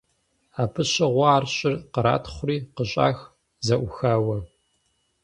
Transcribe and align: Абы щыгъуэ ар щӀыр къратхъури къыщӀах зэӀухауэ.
Абы 0.61 0.81
щыгъуэ 0.91 1.25
ар 1.35 1.43
щӀыр 1.55 1.73
къратхъури 1.93 2.57
къыщӀах 2.75 3.17
зэӀухауэ. 3.65 4.37